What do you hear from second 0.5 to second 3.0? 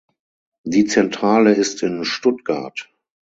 Die Zentrale ist in Stuttgart.